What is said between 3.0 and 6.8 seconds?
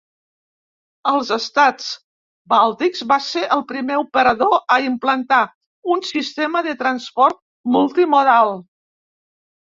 va ser el primer operador a implantar un sistema de